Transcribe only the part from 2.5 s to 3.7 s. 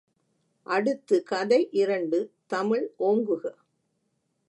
தமிழ் ஓங்குக.